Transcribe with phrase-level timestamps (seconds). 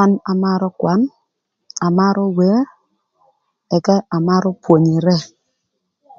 [0.00, 1.00] An amarö kwan,
[1.86, 2.62] amarö wer,
[3.76, 5.16] ëka amarö pwonyere.